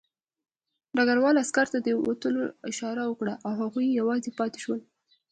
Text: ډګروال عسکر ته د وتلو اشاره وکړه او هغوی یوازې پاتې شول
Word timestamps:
ډګروال 0.95 1.35
عسکر 1.43 1.67
ته 1.73 1.79
د 1.81 1.87
وتلو 2.07 2.41
اشاره 2.71 3.03
وکړه 3.07 3.33
او 3.45 3.51
هغوی 3.61 3.87
یوازې 3.99 4.31
پاتې 4.39 4.59
شول 4.63 4.81